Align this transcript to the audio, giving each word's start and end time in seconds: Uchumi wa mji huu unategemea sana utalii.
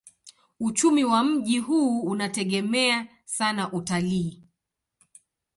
Uchumi 0.59 1.03
wa 1.03 1.23
mji 1.23 1.59
huu 1.59 2.01
unategemea 2.01 3.07
sana 3.25 3.71
utalii. 3.71 4.43